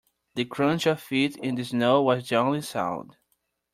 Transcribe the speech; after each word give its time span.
The 0.33 0.45
crunch 0.45 0.87
of 0.87 0.99
feet 0.99 1.37
in 1.37 1.53
the 1.53 1.63
snow 1.63 2.01
was 2.01 2.27
the 2.27 2.35
only 2.37 2.61
sound. 2.63 3.17